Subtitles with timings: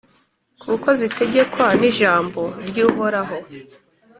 [0.63, 3.35] kuko zitegekwa n’ijambo ry’Uhoraho,